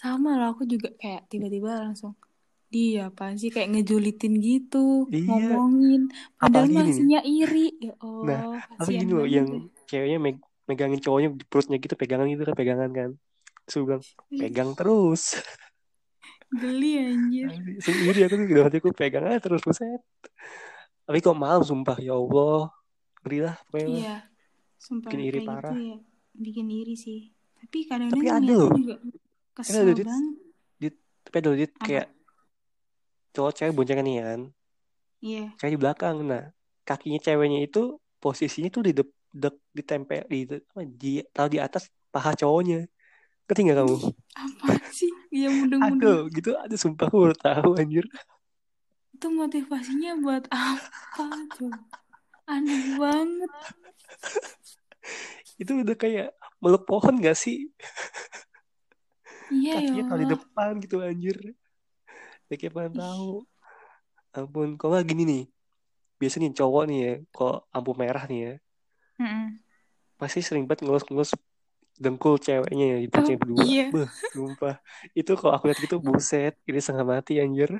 [0.00, 2.12] sama loh aku juga kayak tiba-tiba langsung
[2.72, 5.28] dia apaan sih kayak ngejulitin gitu, Iya.
[5.28, 6.86] ngomongin, padahal Apalagi ini nih.
[6.88, 7.66] masihnya iri.
[7.78, 8.40] Ya Allah, Nah,
[8.74, 9.62] apa gini loh yang deh.
[9.86, 13.10] ceweknya meg- megangin cowoknya di perutnya gitu pegangan gitu kan pegangan kan
[13.62, 15.22] terus gue bilang pegang terus
[16.50, 17.48] Geli anjir.
[17.78, 20.00] sendiri aku tuh dalam hatiku pegang aja terus buset
[21.02, 22.70] tapi kok malam sumpah ya Allah
[23.20, 23.88] ngeri lah pokoknya.
[23.92, 24.16] Iya,
[24.76, 25.72] sumpah Bikin iri kayak parah.
[25.72, 25.96] gitu ya,
[26.32, 27.20] bikin iri sih.
[27.56, 28.70] Tapi kadang-kadang Tapi ada loh.
[28.72, 28.94] juga
[29.52, 30.06] kesel ada, Dit.
[30.06, 30.34] banget.
[31.22, 31.84] tapi ada dit Apa?
[31.84, 32.06] kayak
[33.34, 34.40] cowok cewek boncengan nih kan
[35.22, 36.16] Iya, cewek di belakang.
[36.26, 36.42] Nah
[36.88, 37.78] kakinya ceweknya itu
[38.22, 40.38] posisinya tuh di dek, ditempel di
[40.98, 42.84] di tahu di atas paha cowoknya.
[43.46, 43.96] Ngerti nggak kamu?
[44.36, 45.10] Apa sih?
[45.32, 45.98] Iya mudeng-mudeng.
[46.02, 46.50] aduh gitu.
[46.58, 48.04] Ada sumpah aku baru tahu anjir.
[49.14, 51.78] Itu motivasinya buat apa coba?
[52.50, 53.50] Aneh banget.
[55.62, 57.70] itu udah kayak meluk pohon gak sih?
[59.52, 61.36] Iya ya kakinya kalau di depan gitu anjir
[62.52, 63.48] ya kayak pengen tahu.
[64.36, 65.44] Ampun kalau nggak gini nih?
[66.20, 68.54] Biasa nih cowok nih ya kalau lampu merah nih ya.
[69.20, 69.48] Mm-mm.
[70.20, 71.34] pasti sering banget ngelus-ngelus
[71.98, 73.64] dengkul ceweknya ya di Oh, berdua.
[73.66, 73.86] iya.
[73.90, 74.78] Beuh, sumpah.
[75.18, 77.74] Itu kalau aku lihat gitu buset ini setengah mati anjir.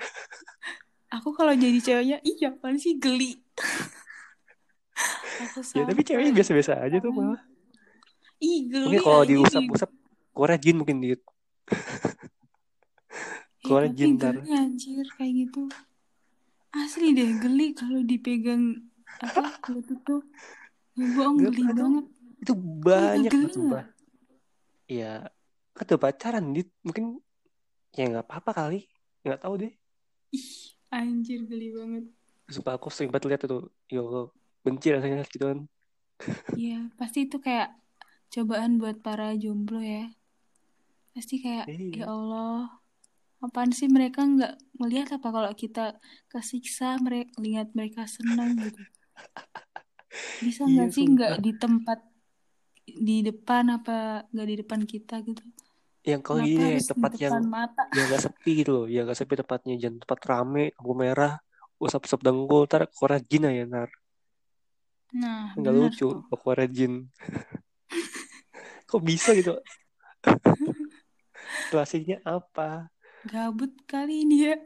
[1.13, 3.39] Aku kalau jadi ceweknya, iya apaan sih geli.
[5.77, 7.39] ya tapi ceweknya biasa-biasa aja tuh malah.
[8.43, 9.91] Ih, mungkin kalau diusap-usap
[10.35, 11.23] Korea jin mungkin dit
[13.81, 14.37] Eh, jin ntar.
[14.45, 15.63] anjir kayak gitu.
[16.73, 18.81] Asli deh geli kalau dipegang
[19.21, 20.23] apa lutut tuh
[20.97, 22.07] bohong geli banget.
[22.43, 23.87] itu banyak banget
[24.91, 25.31] iya
[25.73, 26.69] kan udah pacaran dit.
[26.85, 27.17] Mungkin
[27.97, 28.85] ya nggak apa-apa kali.
[29.25, 29.73] Nggak tahu deh.
[30.37, 30.51] Ih
[30.93, 32.05] anjir geli banget.
[32.53, 33.59] Sumpah aku sering banget lihat itu.
[33.89, 35.59] Yo benci rasanya gitu kan.
[36.55, 37.73] Iya pasti itu kayak
[38.29, 40.13] cobaan buat para jomblo ya.
[41.17, 42.05] Pasti kayak iya.
[42.05, 42.82] ya Allah
[43.43, 45.99] apaan sih mereka nggak melihat apa kalau kita
[46.31, 48.83] kesiksa mereka lihat mereka senang gitu?
[50.39, 51.99] Bisa nggak iya, sih nggak di tempat
[52.87, 55.43] di depan apa nggak di depan kita gitu?
[56.07, 57.83] Yang kalau gini tempat yang mata?
[57.91, 59.75] yang nggak sepi gitu loh yang nggak sepi tempatnya.
[59.75, 61.35] Jangan tempat rame lampu merah
[61.83, 63.91] usap-usap dengkul tar korea jin ya ntar.
[65.19, 67.11] Nah nggak lucu kok korea jin
[68.93, 69.57] kok bisa gitu?
[71.73, 72.92] Klasiknya apa
[73.29, 74.57] gabut kali ini ya.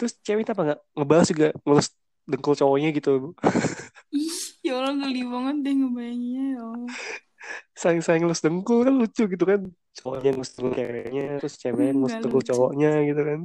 [0.00, 0.80] Terus cewek apa nggak?
[0.96, 1.88] Ngebahas juga ngelus
[2.30, 3.34] dengkul cowoknya gitu
[4.14, 6.92] ih ya Allah geli banget deh ngebayanginnya ya Allah.
[7.74, 9.60] Sayang sayang ngelus dengkul kan lucu gitu kan.
[9.98, 13.40] Cowoknya ngelus dengkul ceweknya terus ceweknya ngelus dengkul cowoknya gitu kan.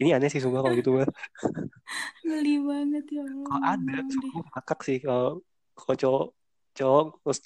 [0.00, 1.06] Ini aneh sih semua kalau gitu mah
[2.26, 3.46] geli banget ya Allah.
[3.46, 5.44] Kalau ada semua kakak sih kalau
[5.78, 6.26] kalau cowok
[6.74, 7.40] cowok terus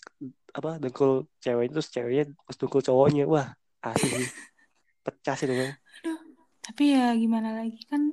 [0.57, 1.12] apa dengkul
[1.43, 3.25] ceweknya terus ceweknya terus dengkul cowoknya.
[3.29, 3.53] Wah
[3.85, 4.25] asli
[5.14, 5.73] pecah sih tuh
[6.68, 8.12] tapi ya gimana lagi kan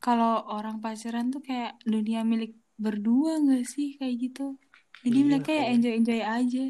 [0.00, 4.56] kalau orang pacaran tuh kayak dunia milik berdua gak sih kayak gitu?
[5.04, 6.66] Jadi iya, mereka ya enjoy enjoy aja.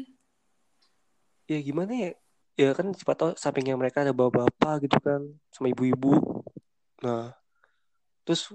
[1.47, 2.11] Ya gimana ya?
[2.59, 5.23] Ya kan siapa tahu sampingnya mereka ada bapak-bapak gitu kan
[5.55, 6.43] sama ibu-ibu.
[6.99, 7.31] Nah
[8.27, 8.51] terus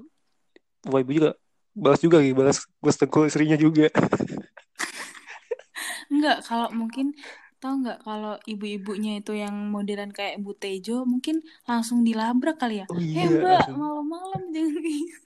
[0.85, 1.31] bapak ibu juga
[1.75, 3.89] balas juga gitu balas balas tengkul istrinya juga.
[6.13, 7.17] Enggak kalau mungkin
[7.63, 12.87] tahu nggak kalau ibu-ibunya itu yang modelan kayak Bu Tejo mungkin langsung dilabrak kali ya?
[12.93, 15.17] Oh, iya, eh mbak malam-malam jangan gitu.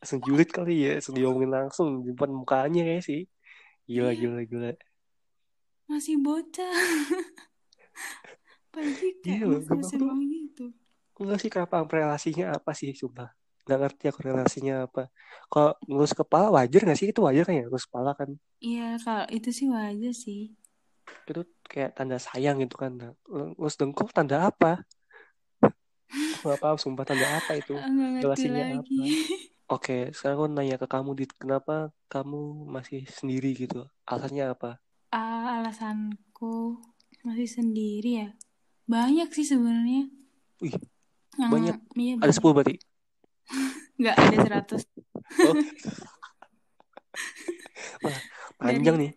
[0.00, 3.20] langsung julid kali ya langsung diomongin langsung di depan mukanya kayak sih.
[3.88, 4.20] Gila iya.
[4.20, 4.70] gila gila.
[5.88, 6.74] Masih bocah.
[8.72, 10.66] Pagi kayak iya, masih gitu.
[11.18, 13.32] Enggak sih kenapa relasinya apa sih sumpah
[13.68, 15.12] nggak ngerti aku relasinya apa.
[15.52, 17.12] Kalau ngelus kepala wajar nggak sih?
[17.12, 18.32] Itu wajar kan ya ngelus kepala kan?
[18.64, 20.56] Iya kalau itu sih wajar sih
[21.32, 22.92] itu kayak tanda sayang gitu kan.
[23.56, 24.82] Lus dengkul tanda apa?
[26.42, 27.76] Nggak apa sumpah tanda apa itu?
[28.24, 28.88] Jelasinnya apa?
[29.76, 31.30] oke sekarang aku nanya ke kamu dit.
[31.36, 33.84] Kenapa kamu masih sendiri gitu?
[34.08, 34.80] Alasannya apa?
[35.12, 36.80] Uh, alasanku
[37.24, 38.28] masih sendiri ya.
[38.88, 40.08] Banyak sih sebenarnya.
[40.64, 40.74] Wih
[41.38, 41.76] hmm, banyak.
[41.94, 42.80] iya, ada sepuluh berarti?
[44.00, 44.82] Nggak ada seratus.
[45.44, 45.54] Oh.
[48.58, 49.02] panjang Dari...
[49.06, 49.12] nih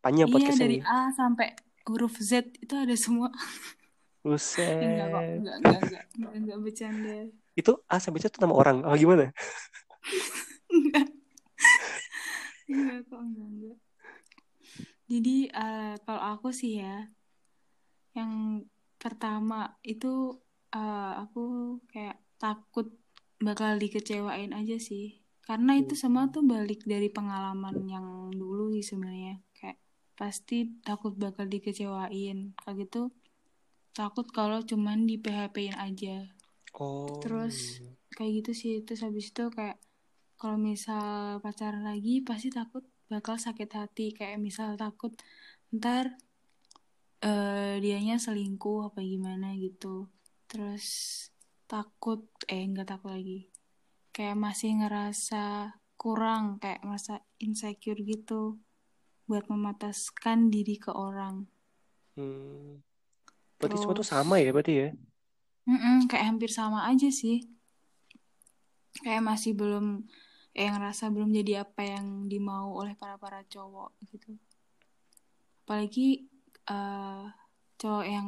[0.00, 0.78] panjang iya, dari.
[0.80, 1.52] A sampai
[1.88, 3.28] huruf Z itu ada semua.
[4.20, 4.60] Buset.
[4.68, 6.04] enggak kok enggak enggak enggak.
[6.12, 7.18] Enggak, enggak bercanda.
[7.56, 8.76] Itu A sampai Z itu nama orang.
[8.84, 9.32] Apa gimana?
[10.72, 11.08] Enggak.
[12.68, 13.78] Enggak kok enggak enggak.
[15.10, 17.08] Jadi uh, kalau aku sih ya
[18.14, 18.62] yang
[19.00, 20.38] pertama itu
[20.70, 22.92] uh, aku kayak takut
[23.40, 25.18] bakal dikecewain aja sih.
[25.42, 29.42] Karena itu semua tuh balik dari pengalaman yang dulu sih sebenarnya
[30.20, 32.52] pasti takut bakal dikecewain.
[32.60, 33.08] Kayak gitu
[33.96, 36.28] takut kalau cuman di PHP-in aja.
[36.76, 37.18] Oh.
[37.24, 37.80] Terus
[38.12, 39.80] kayak gitu sih terus habis itu kayak
[40.36, 44.12] kalau misal pacaran lagi pasti takut bakal sakit hati.
[44.12, 45.16] Kayak misal takut
[45.72, 46.12] ntar
[47.24, 50.12] uh, dianya selingkuh apa gimana gitu.
[50.44, 50.84] Terus
[51.64, 53.48] takut eh nggak takut lagi.
[54.12, 58.56] Kayak masih ngerasa kurang kayak merasa insecure gitu
[59.30, 61.46] buat memataskan diri ke orang.
[62.18, 62.82] Hmm.
[63.62, 64.88] Berarti Terus, semua tuh sama ya berarti ya?
[65.70, 67.46] Mm-mm, kayak hampir sama aja sih.
[69.06, 70.02] Kayak masih belum
[70.56, 74.34] eh, yang rasa belum jadi apa yang dimau oleh para para cowok gitu.
[75.62, 76.26] Apalagi
[76.66, 77.30] uh,
[77.78, 78.26] cowok yang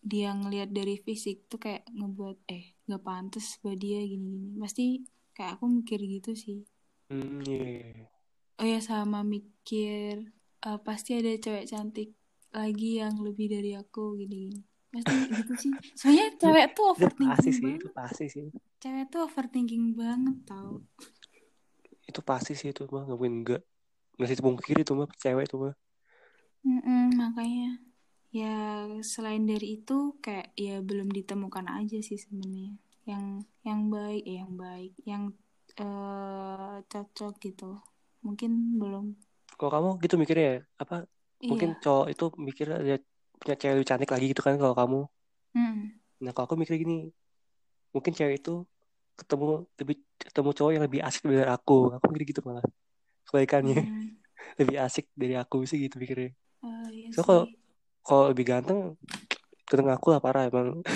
[0.00, 4.58] dia ngelihat dari fisik tuh kayak ngebuat eh nggak pantas buat dia gini-gini.
[4.58, 5.04] Pasti
[5.36, 6.66] kayak aku mikir gitu sih.
[7.12, 8.10] Hmm, yeah.
[8.58, 12.10] Oh ya sama mikir uh, pasti ada cewek cantik
[12.50, 15.72] lagi yang lebih dari aku gini gini pasti gitu sih.
[15.94, 18.46] Soalnya cewek tuh overthinking pasti sih itu pasti sih.
[18.82, 20.82] Cewek tuh overthinking banget tau.
[22.02, 23.62] Itu pasti sih itu mah nggak mungkin enggak
[24.18, 25.74] nggak sih mungkin itu mah cewek itu mah.
[26.66, 27.70] Mm -mm, makanya.
[28.30, 32.74] Ya selain dari itu kayak ya belum ditemukan aja sih sebenarnya.
[33.06, 34.92] Yang yang baik eh, yang baik.
[35.06, 35.22] Yang
[35.78, 37.78] uh, cocok gitu.
[38.26, 39.14] Mungkin belum
[39.60, 41.04] kalau kamu gitu mikirnya ya apa
[41.44, 41.52] iya.
[41.52, 42.96] mungkin cowok itu mikir dia
[43.36, 45.04] punya cewek lebih cantik lagi gitu kan kalau kamu.
[45.52, 45.92] Hmm.
[46.24, 47.12] nah kalau aku mikir gini
[47.92, 48.64] mungkin cewek itu
[49.20, 51.92] ketemu lebih ketemu cowok yang lebih asik dari aku.
[51.92, 52.64] Aku mikir gitu malah
[53.28, 53.84] kebaikannya.
[53.84, 54.16] Hmm.
[54.64, 56.32] lebih asik dari aku sih gitu mikirnya.
[56.64, 57.44] Uh, iya so kalau
[58.00, 58.96] kalau lebih ganteng
[59.68, 60.80] ketemu aku lah parah emang.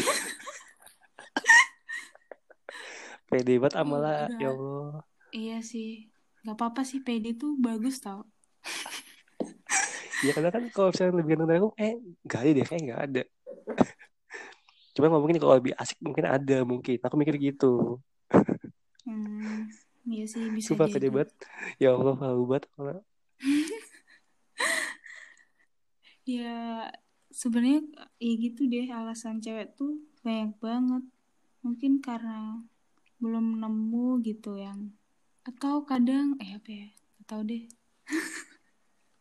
[3.29, 5.05] Pede banget amalah ya Allah.
[5.37, 6.09] Iya sih.
[6.45, 8.34] Nggak apa-apa sih pede tuh bagus tau
[10.25, 11.93] ya karena kan kalau misalnya lebih ganteng dari aku eh
[12.25, 13.23] nggak ada deh kayak nggak ada.
[14.95, 16.97] Cuma ngomongin kalau lebih asik mungkin ada mungkin.
[17.03, 17.99] Aku mikir gitu.
[19.05, 19.69] Hmm,
[20.09, 21.11] iya sih bisa Sumpah jadi.
[21.13, 21.31] banget.
[21.83, 22.71] Ya Allah malu banget
[26.25, 26.89] ya
[27.29, 27.85] sebenarnya
[28.17, 31.05] ya gitu deh alasan cewek tuh banyak banget.
[31.61, 32.65] Mungkin karena
[33.21, 34.93] belum nemu gitu yang
[35.45, 36.89] atau kadang eh apa ya
[37.25, 37.69] atau deh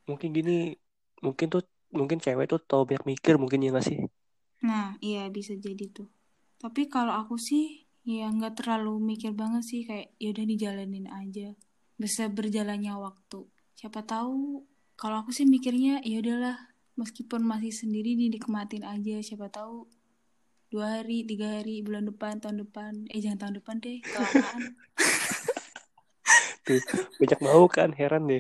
[0.10, 0.76] mungkin gini
[1.24, 1.64] mungkin tuh
[1.94, 4.00] mungkin cewek tuh tau banyak mikir mungkin ya gak sih?
[4.66, 6.10] Nah iya bisa jadi tuh.
[6.60, 11.56] Tapi kalau aku sih ya nggak terlalu mikir banget sih kayak ya udah dijalanin aja.
[11.96, 13.48] Bisa berjalannya waktu.
[13.78, 14.66] Siapa tahu
[15.00, 16.58] kalau aku sih mikirnya ya udahlah
[17.00, 19.90] meskipun masih sendiri dinikmatin aja siapa tahu
[20.70, 23.08] dua hari tiga hari bulan depan tahun depan.
[23.14, 24.62] Eh jangan tahun depan deh kelamaan
[26.64, 26.80] tuh
[27.20, 28.40] banyak mau kan heran deh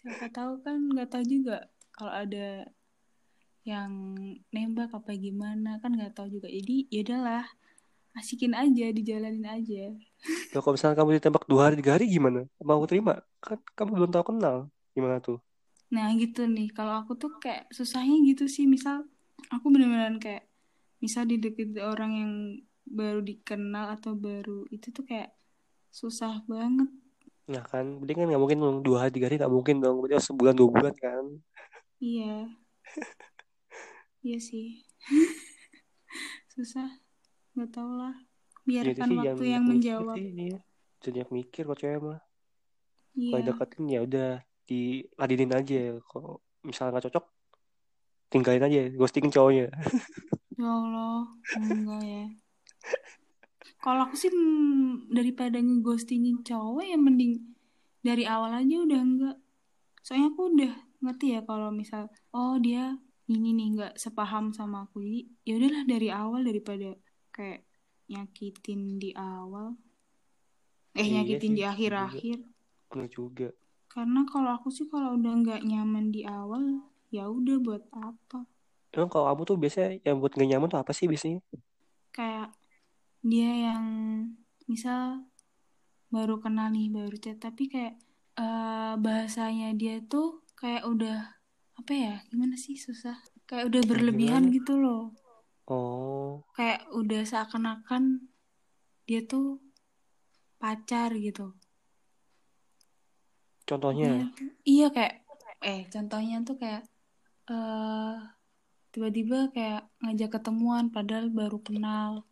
[0.00, 2.64] siapa tahu kan nggak tahu juga kalau ada
[3.68, 4.16] yang
[4.48, 6.48] nembak apa gimana kan nggak tahu juga.
[6.48, 7.46] Jadi ya udahlah
[8.16, 9.92] asikin aja dijalanin aja.
[10.50, 12.48] Ya kalau misalnya kamu ditembak dua hari tiga hari gimana?
[12.58, 13.20] Mau terima?
[13.38, 14.56] Kan kamu belum tahu kenal
[14.96, 15.38] gimana tuh?
[15.90, 19.06] Nah gitu nih, kalau aku tuh kayak susahnya gitu sih, misal
[19.50, 20.46] aku bener-bener kayak,
[21.02, 22.32] misal di deket orang yang
[22.86, 25.34] baru dikenal atau baru itu tuh kayak
[25.90, 26.86] susah banget.
[27.50, 30.28] Nah kan, berarti kan nggak mungkin dua hari tiga hari nggak mungkin dong, berarti harus
[30.30, 31.24] sebulan dua bulan kan?
[31.98, 32.48] Iya,
[34.22, 34.80] iya sih,
[36.54, 36.88] susah,
[37.58, 38.14] nggak tau lah.
[38.62, 40.16] Biarkan ya, waktu yang menjawab.
[40.16, 40.54] Sih,
[41.02, 42.20] Jadi mikir kok cewek mah.
[43.18, 43.30] Iya.
[43.34, 44.30] Kalau deketin ya udah
[44.70, 47.24] diladenin aja kalau misalnya nggak cocok
[48.30, 49.66] tinggalin aja ghostingin cowoknya
[50.54, 51.26] ya Allah
[51.58, 52.24] enggak ya
[53.80, 54.30] kalau aku sih
[55.10, 57.40] daripada ngeghostingin cowok ya mending
[58.00, 59.36] dari awal aja udah enggak
[60.00, 62.96] soalnya aku udah ngerti ya kalau misal oh dia
[63.30, 65.06] ini nih nggak sepaham sama aku.
[65.06, 66.98] Jadi ya udahlah dari awal daripada
[67.30, 67.62] kayak
[68.10, 69.78] nyakitin di awal.
[70.98, 72.38] Eh iya nyakitin sih, di akhir-akhir.
[72.90, 73.48] bener juga.
[73.86, 78.42] Karena kalau aku sih kalau udah nggak nyaman di awal, ya udah buat apa?
[78.90, 81.38] Emang kalau kamu tuh biasanya yang buat nggak nyaman tuh apa sih biasanya?
[82.10, 82.50] Kayak
[83.20, 83.84] dia yang
[84.64, 85.28] misal
[86.10, 88.00] baru kenal nih baru chat tapi kayak
[88.40, 91.18] uh, bahasanya dia tuh kayak udah
[91.78, 94.56] apa ya gimana sih susah kayak udah berlebihan gimana?
[94.56, 95.04] gitu loh
[95.70, 98.26] oh kayak udah seakan-akan
[99.06, 99.62] dia tuh
[100.58, 101.54] pacar gitu
[103.70, 104.26] Contohnya?
[104.66, 105.14] Iya, kayak
[105.62, 106.82] eh contohnya tuh kayak
[107.46, 108.18] uh,
[108.90, 112.26] tiba-tiba kayak ngajak ketemuan padahal baru kenal.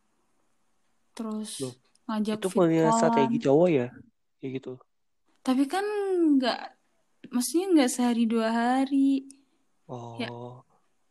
[1.18, 1.74] Terus Loh,
[2.06, 3.86] ngajak itu punya strategi cowok ya?
[4.38, 4.72] Kayak gitu.
[5.42, 5.82] Tapi kan
[6.38, 6.60] nggak
[7.34, 9.26] maksudnya nggak sehari dua hari.
[9.90, 10.14] Oh.
[10.22, 10.30] Ya,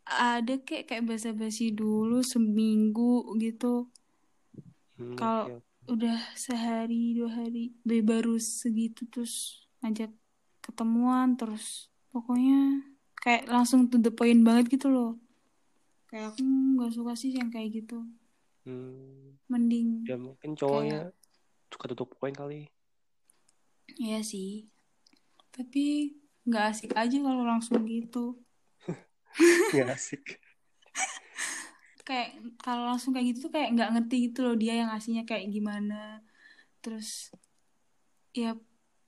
[0.07, 3.91] ada kayak kayak basa-basi dulu seminggu gitu.
[4.95, 5.59] Hmm, Kalau okay.
[5.91, 10.15] udah sehari dua hari, baru segitu terus ngajak
[10.63, 12.83] ketemuan terus pokoknya
[13.23, 15.15] kayak langsung to the point banget gitu loh
[16.11, 18.03] kayak aku nggak suka sih yang kayak gitu
[18.67, 19.39] hmm.
[19.47, 21.71] mending ya mungkin cowoknya kayak...
[21.71, 22.67] suka tutup poin kali.
[23.95, 24.67] Iya sih.
[25.55, 28.39] Tapi nggak asik aja kalau langsung gitu.
[29.73, 30.23] Nggak asik.
[32.07, 35.51] Kayak kalau langsung kayak gitu tuh kayak nggak ngerti gitu loh dia yang aslinya kayak
[35.51, 36.23] gimana.
[36.79, 37.31] Terus
[38.31, 38.55] ya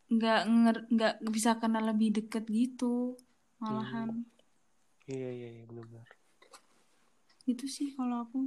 [0.09, 0.41] nggak
[0.89, 3.15] nggak bisa kenal lebih deket gitu
[3.61, 4.23] malahan.
[4.23, 5.11] Hmm.
[5.11, 6.07] iya iya iya benar
[7.49, 8.45] itu sih kalau aku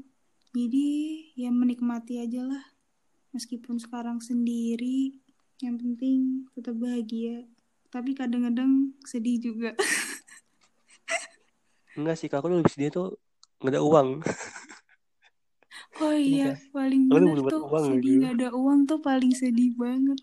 [0.53, 0.88] jadi
[1.32, 2.64] ya menikmati aja lah.
[3.32, 5.16] Meskipun sekarang sendiri
[5.64, 7.48] yang penting tetap bahagia.
[7.88, 9.72] Tapi kadang-kadang sedih juga.
[11.96, 13.09] Enggak sih kalau lebih sedih tuh
[13.64, 14.20] nggak ada uang.
[16.00, 18.20] Oh iya paling benar tuh sedih gitu.
[18.24, 20.16] nggak ada uang tuh paling sedih banget.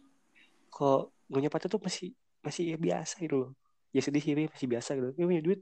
[0.74, 2.10] Kok punya pacar tuh masih
[2.42, 3.52] masih ya biasa gitu loh.
[3.94, 5.14] Ya sedih sih masih biasa gitu.
[5.14, 5.62] Tapi punya duit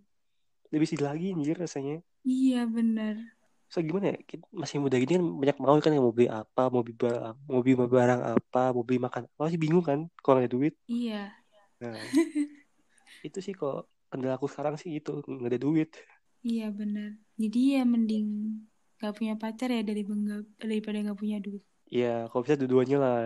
[0.71, 1.99] lebih sedih lagi anjir rasanya.
[2.23, 3.36] Iya benar
[3.67, 6.63] so gimana ya kita masih muda gini kan banyak mau kan yang mau beli apa
[6.71, 10.39] mau beli barang mau beli barang apa mau beli makan apa sih bingung kan kalau
[10.39, 11.35] ada duit iya
[11.83, 11.93] nah
[13.27, 15.89] itu sih kok kendala aku sekarang sih gitu nggak ada duit
[16.47, 18.27] iya benar jadi ya mending
[18.97, 23.17] gak punya pacar ya dari bangga, daripada gak punya duit Iya, kalau bisa dua-duanya lah.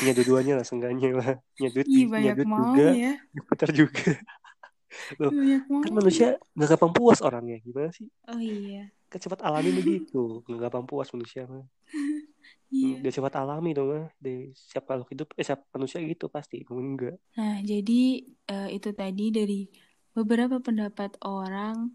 [0.00, 1.32] Punya dua-duanya lah, seenggaknya lah.
[1.52, 3.12] Punya duit, Ih, punya duit mau juga, ya.
[3.44, 4.00] pacar juga.
[5.20, 7.60] Loh, Banyak kan manusia nggak gampang puas orangnya.
[7.60, 8.08] Gimana sih?
[8.26, 8.88] Oh iya.
[9.10, 10.46] Kan cepat alami begitu.
[10.46, 11.66] Nggak gampang puas manusia mah.
[12.70, 13.02] Iya.
[13.02, 14.06] Dia cepat alami dong mah.
[14.14, 16.62] Di siap kalau hidup, eh siap manusia gitu pasti.
[16.70, 17.18] Enggak.
[17.34, 19.66] Nah, jadi eh, itu tadi dari
[20.14, 21.90] beberapa pendapat orang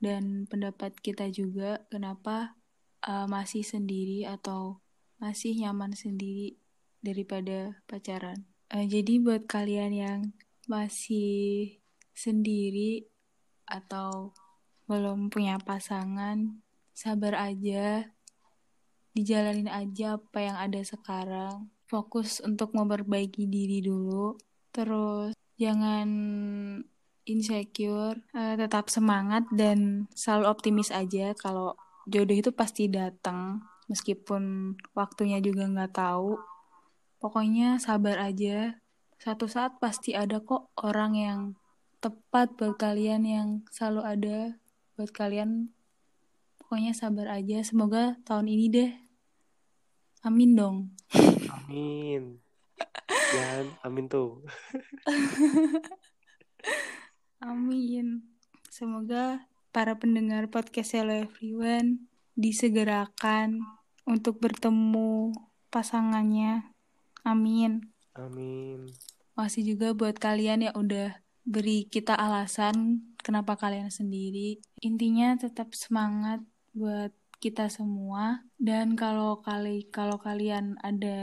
[0.00, 2.56] dan pendapat kita juga kenapa
[3.04, 4.80] eh, masih sendiri atau
[5.20, 6.56] masih nyaman sendiri
[7.04, 8.48] daripada pacaran.
[8.72, 10.20] Uh, jadi buat kalian yang
[10.64, 11.76] masih
[12.16, 13.08] sendiri
[13.68, 14.32] atau
[14.84, 16.60] belum punya pasangan,
[16.92, 18.12] sabar aja,
[19.16, 21.70] dijalanin aja apa yang ada sekarang.
[21.84, 24.36] Fokus untuk memperbaiki diri dulu,
[24.74, 26.08] terus jangan
[27.24, 31.76] insecure, uh, tetap semangat dan selalu optimis aja kalau
[32.08, 33.64] jodoh itu pasti datang.
[33.88, 36.40] Meskipun waktunya juga nggak tahu.
[37.20, 38.80] Pokoknya sabar aja.
[39.20, 41.40] Satu saat pasti ada kok orang yang
[42.04, 44.38] tepat buat kalian yang selalu ada
[44.94, 45.74] buat kalian
[46.58, 48.90] pokoknya sabar aja semoga tahun ini deh
[50.22, 50.76] amin dong
[51.50, 52.38] amin
[53.34, 54.42] dan amin tuh
[57.50, 58.22] amin
[58.70, 63.62] semoga para pendengar podcast Hello Everyone disegerakan
[64.06, 65.32] untuk bertemu
[65.70, 66.74] pasangannya.
[67.24, 67.90] Amin.
[68.14, 68.86] Amin.
[69.34, 74.60] Masih juga buat kalian yang udah beri kita alasan kenapa kalian sendiri.
[74.84, 76.44] Intinya tetap semangat
[76.76, 77.10] buat
[77.40, 81.20] kita semua dan kalau kali kalau kalian ada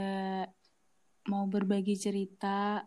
[1.30, 2.82] mau berbagi cerita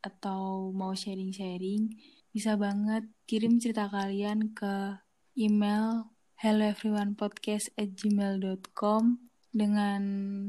[0.00, 1.90] atau mau sharing-sharing
[2.30, 4.96] bisa banget kirim cerita kalian ke
[5.38, 6.08] email
[6.40, 9.18] hello everyone podcast at gmail.com
[9.50, 10.02] dengan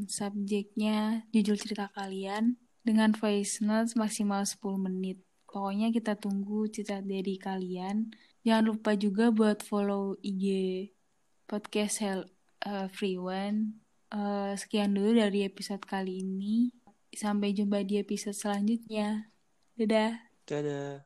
[0.06, 5.22] subjeknya judul cerita kalian dengan voice notes maksimal 10 menit.
[5.52, 8.16] Pokoknya kita tunggu cerita dari kalian.
[8.48, 10.46] Jangan lupa juga buat follow IG
[11.44, 12.24] podcast Hell
[12.64, 13.84] uh, Everyone.
[14.08, 16.72] Uh, sekian dulu dari episode kali ini.
[17.12, 19.28] Sampai jumpa di episode selanjutnya.
[19.76, 20.32] Dadah.
[20.48, 21.04] Dadah.